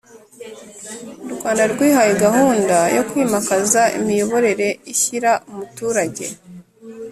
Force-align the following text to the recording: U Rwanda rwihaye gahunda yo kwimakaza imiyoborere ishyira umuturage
U 1.31 1.33
Rwanda 1.35 1.63
rwihaye 1.73 2.13
gahunda 2.25 2.77
yo 2.95 3.03
kwimakaza 3.09 3.81
imiyoborere 3.97 4.67
ishyira 4.93 5.31
umuturage 5.49 6.25